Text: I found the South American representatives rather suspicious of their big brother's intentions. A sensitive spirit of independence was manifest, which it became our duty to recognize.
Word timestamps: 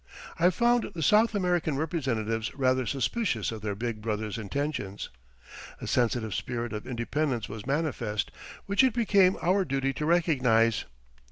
I 0.39 0.49
found 0.49 0.93
the 0.95 1.03
South 1.03 1.35
American 1.35 1.77
representatives 1.77 2.51
rather 2.55 2.87
suspicious 2.87 3.51
of 3.51 3.61
their 3.61 3.75
big 3.75 4.01
brother's 4.01 4.39
intentions. 4.39 5.09
A 5.79 5.85
sensitive 5.85 6.33
spirit 6.33 6.73
of 6.73 6.87
independence 6.87 7.47
was 7.47 7.67
manifest, 7.67 8.31
which 8.65 8.83
it 8.83 8.95
became 8.95 9.37
our 9.43 9.63
duty 9.63 9.93
to 9.93 10.05
recognize. 10.07 10.85